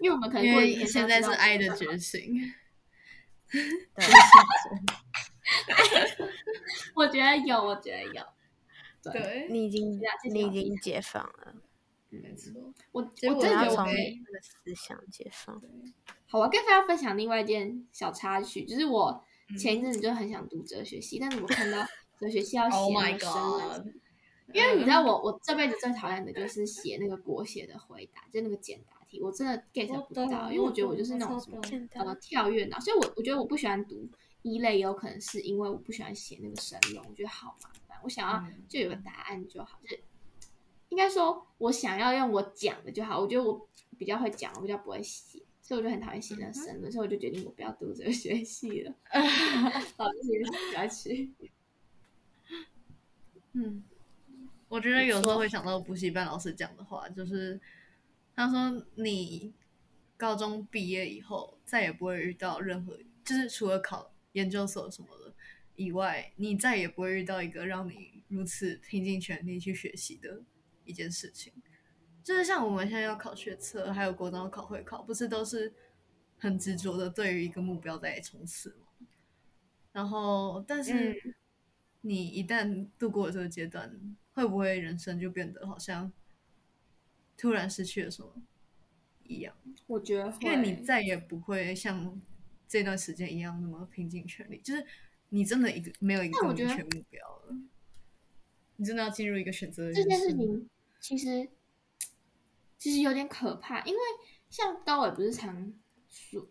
[0.00, 1.96] 因为我们可能因为现在是爱的觉。
[1.98, 2.34] 醒。
[3.50, 3.62] 对
[6.96, 8.24] 我觉得有，我觉得有。
[9.12, 10.00] 对，你已经
[10.32, 11.54] 你已经解放了，
[12.08, 12.52] 没错。
[12.90, 15.62] 我我真的你要从有被那个思想解放。
[16.26, 21.86] 好，我跟大家分享另外一件小插曲，就是我嗯前一阵子就很想读哲学系，但是我看到
[22.18, 23.86] 哲学系要 Oh 写 my 那个申论 god！
[24.54, 31.60] 因为你知道我我这辈子最讨厌的就是写那个国写的回答，就那个简答题，我真的 get 不到，因为我觉得我就是那种什么
[31.94, 34.08] 呃跳跃脑，所以我我觉得我不喜欢读
[34.42, 40.00] 一类，有可能是因为我不喜欢写那个神论，我觉得好麻烦，我想要嗯就有个答案就好，就是
[40.88, 45.40] 应该说我想要用我讲的就好，我觉得我比较会讲，我比较不会写。
[45.66, 48.94] 所以我就很讨厌写那个申论，所以我就决定我不要读这个学系了，
[49.96, 51.32] 老师也下去。
[53.54, 53.82] 嗯，
[54.68, 57.58] 我觉得有时候会想到补习班老师讲的话，就是
[58.34, 59.54] 他说你
[60.16, 65.34] 高中毕业以后再也不会遇到任何，就是除了考研究所什么的
[65.76, 70.42] 以外，你再也不会遇到一个让你如此拼尽全力去学习的
[70.84, 71.52] 一件事情。
[72.22, 75.72] 就是像我们现在要考学测，还有国中要考会考，不是都是
[76.38, 79.06] 很执着的对于一个目标在冲刺吗？
[79.92, 81.36] 然后，但是
[82.00, 86.10] 你一旦度过了这个阶段，会不会人生就变得好像
[87.36, 88.42] 突然失去了什么
[89.24, 89.54] 一样？
[89.86, 92.20] 我觉得会，因为你再也不会像
[92.66, 94.84] 这段时间一样那么拼尽全力，就是
[95.28, 97.56] 你真的一个没有一个明确目标了，
[98.76, 100.68] 你真的要进入一个选择这件事情
[101.00, 101.48] 其实
[102.78, 104.00] 其实有点可怕，因为
[104.48, 105.72] 像高伟不是常
[106.08, 106.48] 说，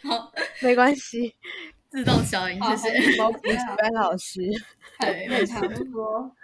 [0.62, 1.34] 没关系，
[1.90, 3.16] 自动消音，谢谢。
[3.16, 4.40] 某补习班老师，
[5.00, 6.36] 对，很常说，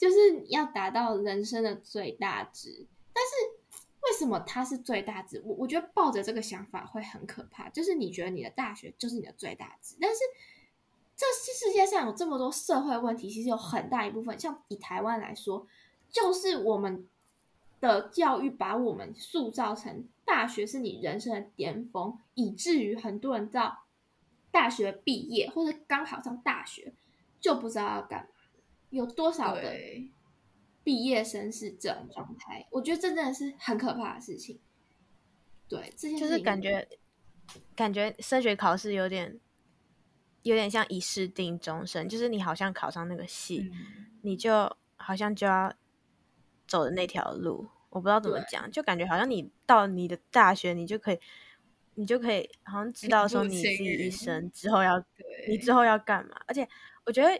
[0.00, 0.16] 就是
[0.48, 2.86] 要达到人生的最大值。
[3.12, 3.30] 但是
[4.02, 5.42] 为什么它是最大值？
[5.44, 10.18] 我我觉得抱着这个想法会很可怕，就是你觉得你的大学就是你的最大值，但是
[11.14, 15.66] 这世界上有这么多社会问题，其实有很大一部分，像以台湾来说，
[16.10, 17.06] 就是我们
[17.78, 23.84] 的教育把我们塑造成大学是你人生的巅峰，以至于很多人到
[24.50, 26.94] 大学毕业或者刚考上大学
[27.38, 28.39] 就不知道要干嘛。
[28.90, 29.72] 有多少的，
[30.84, 32.66] 毕业生是这种状态？
[32.70, 34.60] 我觉得这真的是很可怕的事情。
[35.68, 36.88] 对，这件就是感觉
[37.74, 39.38] 感觉升学考试有点
[40.42, 45.72] 有点像一试定终身，就是你好像考上那个系，嗯你就好像就要
[46.66, 51.18] 走的那条路，我不知道怎么讲，就感觉好像你到你的大学，你就可以，
[51.94, 55.02] 你就可以好像知道说你自己一生之后要，
[55.48, 56.40] 你，之后要干嘛。
[56.46, 56.68] 而且
[57.06, 57.30] 我觉得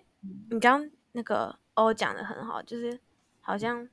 [0.50, 2.98] 你刚刚那个欧讲的很好，就是
[3.40, 3.88] 好像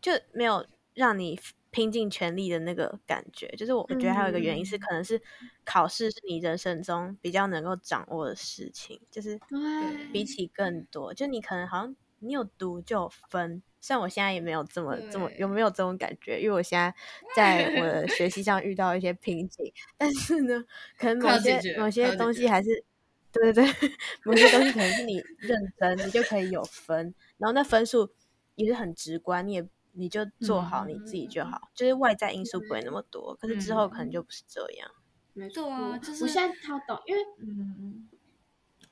[0.00, 1.38] 就没有让你
[1.70, 3.48] 拼尽全力的那个感觉。
[3.56, 5.20] 就是我我觉得还有一个原因是，嗯可能是
[5.64, 13.62] 考试是你人生中比较能够掌握的事情，就是对比起更多，就你可能好像你有读就有分。
[13.82, 16.94] 虽然我现在也没有这么这么有没有这种感觉，因为我现在
[17.34, 20.62] 在我的学习上遇到一些瓶颈，但是呢，
[20.98, 22.84] 可能某些某些东西还是，
[23.32, 23.92] 对对 对，
[24.24, 28.10] 某些东西可能是你认真，你就可以有分，然后那分数
[28.56, 34.90] 也是很直观，你也你就做好你自己就嗯好，就是外在因素不会那么多，可是之后可能嗯就不是这样。
[35.32, 38.08] 没错啊就是我现在超懂，因为嗯，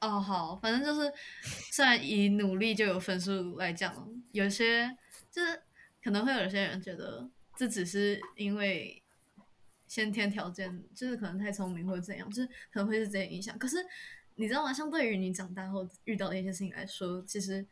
[0.00, 1.12] 哦，好，反正就是，
[1.72, 4.96] 虽然以努力就有分数来讲，有些
[5.32, 5.60] 就是
[6.02, 9.02] 可能会有些人觉得这只是因为
[9.88, 13.58] 先天条件，就是可能太聪明或者怎样，就是可能会是这些影响。
[13.58, 13.76] 可是
[14.38, 14.72] 你知道吗？
[14.72, 17.66] 相对于你长大后遇到的一些事情来说，其实。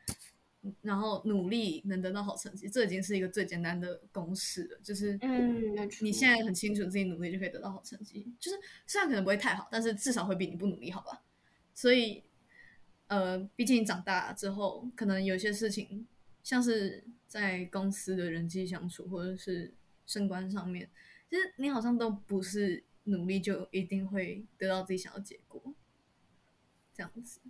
[0.83, 4.81] 然后努力能得到好成绩，这已经是一个最简单的公式了。
[4.83, 11.23] 就是，嗯你现在很清楚自己努力就可以得到好成绩，就是虽然可能不会太好，但是至少会比你不努力好吧。
[11.73, 12.25] 所以，
[13.07, 16.05] 呃，毕竟长大之后，可能有些事情，
[16.43, 19.73] 像是在公司的人际相处，或者是
[20.05, 20.91] 升官上面，
[21.31, 25.63] 其实你好像都不是努力就一定会得到自己想要的结果，
[26.97, 27.41] 这样子。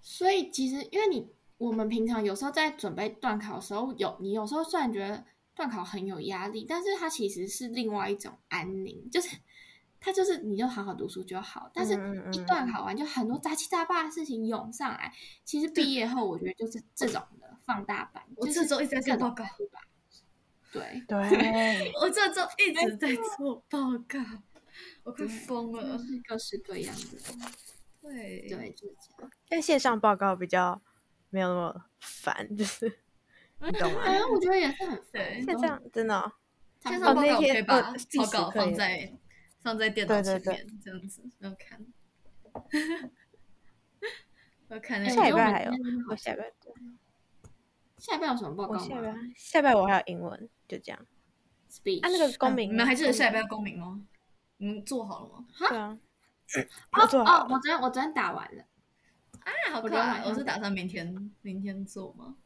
[0.00, 5.24] 所以其实因为你我们平常有时候在准备段考的时候，有你有时候虽然觉得
[5.54, 9.36] 段考很有压力，但是它其实是另外一种安宁，就是
[9.98, 11.70] 它就是你就好好读书就好。
[11.72, 11.94] 但是
[12.32, 15.12] 一段考完就很多杂七杂八的事情涌上来，
[15.44, 18.22] 其实毕业后我觉得就是这种的放大版。
[18.36, 19.44] 我这周一直在做报告，
[20.70, 24.18] 对，对，我这周一直在做报告，
[25.04, 25.98] 我快疯了。
[25.98, 27.18] 就是各式各样的，
[28.00, 29.30] 对对，就是这样。
[29.48, 30.80] 但线上报告比较
[31.30, 32.86] 没有那么烦，就是
[33.60, 34.00] 你懂吗？
[34.04, 36.32] 哎，我觉得也是很对烦，线上真的哦、
[36.82, 39.12] 线上报告可以把草稿放在
[39.62, 41.84] 放在电脑对对对前面，这样子要看。
[44.68, 45.72] 我看下一半还有
[46.08, 46.72] 我下礼拜对
[47.98, 51.06] 下一班有什么报告我下礼拜吗下礼拜我还有英文，就这样。
[51.70, 54.00] ？Speech 啊，那个公民，你们还记得下一半公民吗？
[54.58, 55.44] 你们做好了吗？
[55.68, 55.98] 对啊，
[56.92, 58.62] 哦我做哦，我昨天我昨天打完了。
[59.40, 60.06] 啊，好我昨天快！
[60.08, 62.36] 晚上我是打算明天明天做吗？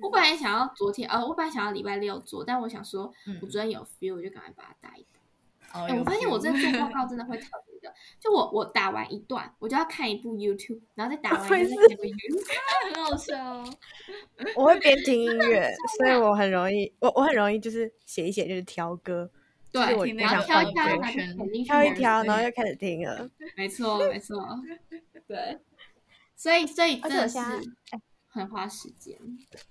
[0.00, 5.18] 我本来想要昨天，呃，我本来想要礼拜六做，但我想说，嗯我昨天有 feel，我就赶快把它打一打。
[5.74, 12.94] 哦哎、我发现我真的做报告真的会特别的，就我我打完一段，我就要看一部 YouTube，然后再打完一部 YouTube。
[12.94, 13.74] 很好笑哦。
[14.56, 19.30] 我会边听音乐， 所以我很容易，我我很容易就是写一写就是挑歌，
[19.70, 20.84] 对，听那个然后挑一挑，
[21.64, 23.30] 挑一挑，然后就开始听了。
[23.56, 24.42] 没错没错，
[25.26, 25.58] 对，
[26.34, 29.16] 所以所以而真的是且我现在很花时间。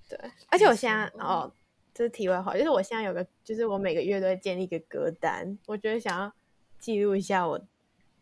[0.10, 1.52] 对，而且我现在哦，
[1.94, 6.34] 这是题外话，就是我现在有个，就是我每个月都会建立一个歌单，我觉得想要
[6.80, 7.60] 记录一下我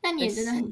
[0.02, 0.64] 那你也真的很，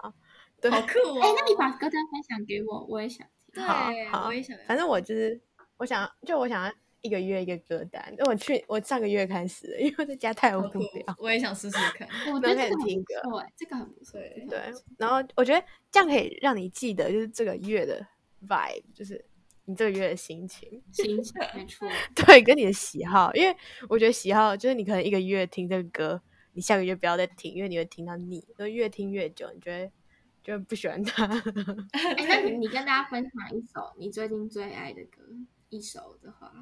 [0.00, 0.14] 好。
[0.60, 1.20] 对，好酷 哦！
[1.20, 3.54] 哎、那你把歌单分享给我，我也想听。
[3.54, 4.56] 对好，好我也想。
[4.64, 5.40] 反正我就是
[5.76, 8.14] 我想，就我想要一个月一个歌单。
[8.26, 11.16] 我去，我上个月开始了，因为在家太无聊。
[11.18, 12.08] 我也想试试看。
[12.32, 14.20] 我觉得这个很听歌不错哎，这个很不错。
[14.48, 14.58] 对
[14.96, 18.06] 然后我觉得这样可以让你记得，就是这个月的
[18.48, 19.24] vibe，就是
[19.64, 21.88] 你这个月的心情，心情 没错。
[22.14, 23.32] 对，跟你的喜好。
[23.34, 23.56] 因为
[23.88, 29.90] 我觉得喜好就是你可能一个月听这个歌，你下个月不要再听，因为你会听到腻，就越听越久，你觉得
[30.42, 31.26] 就不喜欢它。
[31.92, 35.22] 哎、那你 你跟大家分享一首你最近最爱的歌，
[35.68, 36.52] 一首的话，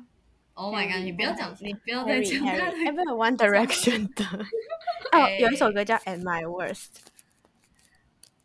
[0.60, 4.24] Oh my god！Harry，你不要讲，你不要再讲哎，不是 One Direction 的
[5.10, 6.96] 哦，有一首哎歌叫 At My Worst。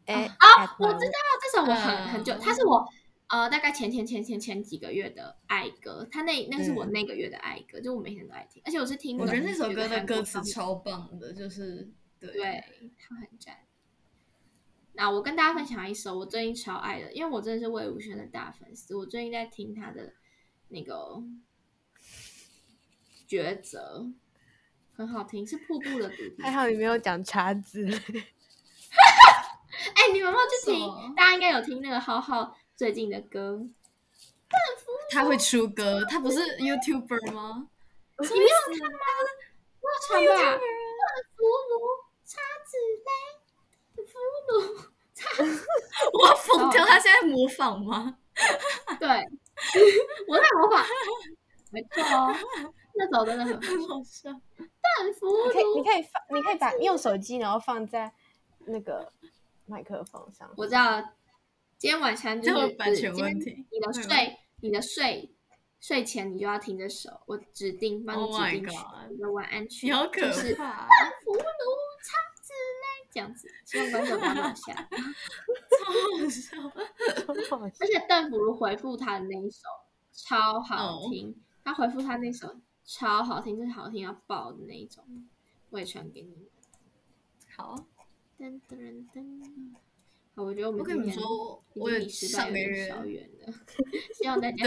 [0.05, 2.87] 哎啊，我知道这首我很很久，嗯它是我
[3.27, 12.63] 呃大概前前前前前几个月的爱歌，它那那是我嗯那个月的爱歌，就我每天都爱听，而且我是听我觉得那首歌歌的歌词超棒的，就是对对，
[12.97, 13.57] 它很赞。
[14.93, 20.13] 那我跟大家分享一首我最近超爱的，因为我真的是魏如萱的大粉丝，我最近在听她的
[20.69, 21.21] 那个
[23.27, 24.05] 抉择，
[24.95, 26.41] 很好听，是瀑布的主题。
[26.41, 27.85] 还好你没有讲叉子。
[29.93, 31.13] 哎、你们有没有去听？
[31.15, 33.59] 大家应该有听那个浩浩最近的歌，
[35.11, 37.67] 他会出歌，他不是 YouTuber 吗？
[38.17, 38.97] 你没有看吗？
[39.81, 39.89] 我
[40.21, 40.59] 有唱吧。
[41.35, 43.09] 俘虏叉子嘞，
[44.05, 44.53] 俘虏
[45.13, 45.67] 叉子。
[46.13, 46.85] 我要疯掉！
[46.85, 48.17] 他现在模仿吗？
[48.99, 49.07] 对，
[50.27, 50.85] 我在模仿，
[51.71, 52.33] 没错哦，
[52.97, 54.31] 那首真的很好很好笑。
[54.97, 55.83] 很俘你可以，你。
[55.83, 58.13] 可以放，你可以把你用手机，然后放在
[58.65, 59.11] 那个
[59.65, 60.49] 麦克风上。
[60.55, 61.01] 我知道，
[61.77, 65.29] 今天晚上就是版权今天问题你的睡，你的睡
[65.79, 70.87] 睡前你就要听这首，我指定帮你 Oh 指定曲 god 你的晚安曲，你好可就是怕！
[71.23, 74.73] 俘虏叉子嘞，这样子，希望观众不要落下。
[75.85, 76.57] 好笑。
[77.45, 79.67] 超好笑而且邓福如回复他的那一首
[80.13, 82.55] 超好哦听，他回复他那首
[82.85, 85.03] 超好听，就是好听要爆的那一种，
[85.71, 86.45] 我也传给你们。
[87.55, 87.87] 好，
[88.37, 89.73] 噔噔噔，
[90.35, 93.53] 好，我觉得我们我跟你们说，我上个月小远了，
[94.13, 94.65] 希望大家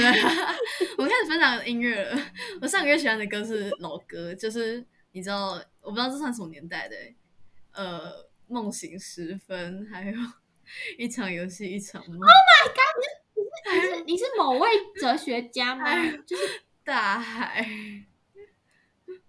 [0.97, 2.21] 我开始分享音乐了。
[2.61, 7.17] 我上个月喜欢的歌是老歌，就是你知道，我不知道这算什么年代的欸、
[7.73, 10.17] 呃，梦醒时分，还有
[10.97, 12.19] 一场游戏一场梦。
[12.19, 13.05] Oh my god！
[13.71, 15.85] 你是你是某位哲学家吗？
[15.85, 17.63] 哎就是大海，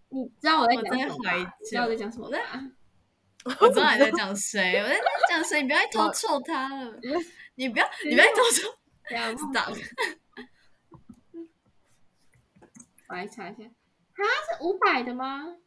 [0.07, 1.53] 你知道我在我在讲什么怀吗？
[1.59, 2.37] 你知道我在讲什么吗？
[3.59, 4.97] 我知道你在讲谁，我在
[5.29, 6.97] 讲谁，你不要再偷臭他了，
[7.55, 8.73] 你不要，你不要再偷臭
[9.09, 9.77] 这样 stop。
[13.09, 15.57] 我来查一下，啊，是伍佰的吗？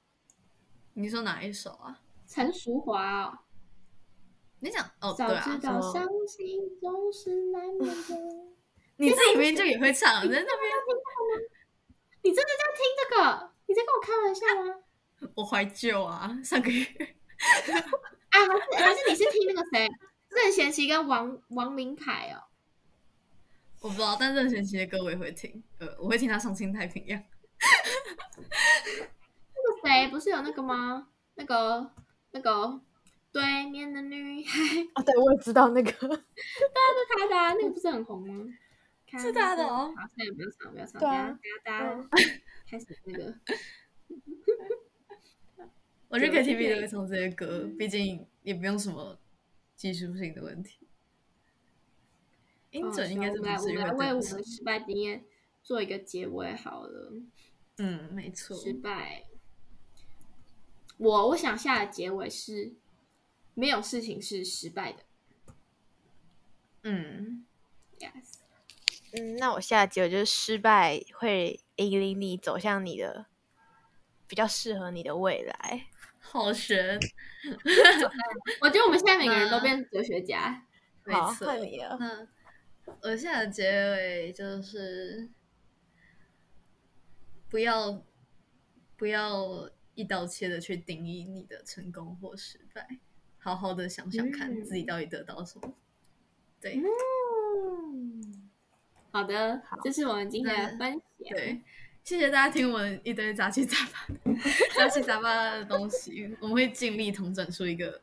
[0.94, 2.00] 你说哪一首啊？
[2.26, 3.38] 陈淑华哦。
[4.60, 8.16] 你讲哦，对早知道伤心总是难免的。
[8.96, 10.72] 你自己明明就也会唱， 在那边
[12.22, 13.50] 你真的在听这个？
[13.66, 14.82] 你在跟我开玩笑吗？
[15.36, 16.90] 我怀旧啊，上个月啊，
[18.32, 18.40] 还
[18.78, 19.88] 是还是你是听那个谁，
[20.30, 22.42] 任贤齐跟王王明凯哦？
[23.80, 27.18] 我不知道，但任贤齐的歌我也会听，呃，我会听他唱《新太平洋》。
[29.54, 31.08] 那个谁不是有那个吗？
[31.34, 31.90] 那个
[32.32, 32.80] 那个
[33.32, 34.58] 对面的女孩，
[34.94, 35.90] 哦，对，我也知道那个。
[35.92, 35.98] 是
[37.16, 38.44] 他的、啊，那个不是很红吗？
[39.18, 39.94] 是他的哦
[40.36, 42.02] 不要唱，不要唱，对啊等下大家
[42.66, 43.34] 开始那个。
[46.08, 49.18] 我觉得对 KTV 都会唱这些歌，毕竟也不用什么
[49.76, 50.86] 技术性的问题。
[52.70, 54.14] 音准应该是不哦我们来我们来为我。
[54.20, 55.24] 们的失败经验
[55.62, 57.12] 做一个结尾好了。
[57.78, 58.54] 嗯，没错。
[58.56, 59.24] 失败，
[60.98, 62.74] 我我想下的结尾是，
[63.54, 65.04] 没有事情是失败的。
[66.82, 67.46] 嗯
[67.98, 68.41] ，Yes，
[69.12, 73.26] 嗯，那我下结尾就是失败会引领你走向你的
[74.26, 75.86] 比较适合你的未来。
[76.18, 76.98] 好神，
[78.60, 80.66] 我觉得我们现在每个人都那变哲学家。
[81.04, 81.52] 没好，错。
[83.02, 85.28] 我现在的结尾就是
[87.48, 88.02] 不要
[88.96, 92.86] 不要一刀切的去定义你的成功或失败，
[93.38, 95.74] 好好的想想看嗯自己到底得到什么。
[96.60, 98.21] 对嗯，
[99.12, 101.00] 好的，好这是我们今天的分享。
[101.30, 101.60] 对，
[102.02, 104.38] 谢谢大家听我们一堆杂七杂八的
[104.76, 108.00] 杂七杂八的东西，我们会尽力统整出一个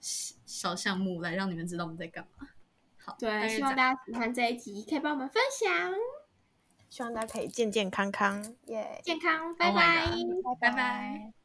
[0.00, 2.48] 小小项目来让你们知道我们在干嘛。
[2.96, 5.92] 好，对，希望大家喜欢这一集，可以帮我们分享，
[6.88, 10.06] 希望大家可以健健康康，耶、健康，拜 Oh 拜。
[10.60, 11.39] 拜拜。